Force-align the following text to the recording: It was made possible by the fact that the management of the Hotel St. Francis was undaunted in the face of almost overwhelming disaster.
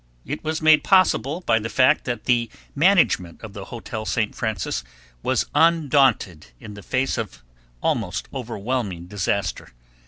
It 0.25 0.43
was 0.43 0.63
made 0.63 0.83
possible 0.83 1.41
by 1.41 1.59
the 1.59 1.69
fact 1.69 2.05
that 2.05 2.23
the 2.25 2.49
management 2.73 3.39
of 3.43 3.53
the 3.53 3.65
Hotel 3.65 4.03
St. 4.03 4.33
Francis 4.33 4.83
was 5.21 5.45
undaunted 5.53 6.47
in 6.59 6.73
the 6.73 6.81
face 6.81 7.19
of 7.19 7.43
almost 7.83 8.27
overwhelming 8.33 9.05
disaster. 9.05 9.73